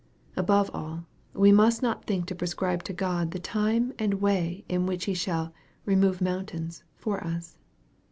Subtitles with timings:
[0.35, 4.87] Above all, we must not think to prescribe to God the time and way in
[4.87, 5.53] which Ha shall"
[5.85, 7.59] remove mountains" for us.